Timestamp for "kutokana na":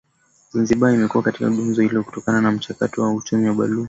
2.03-2.51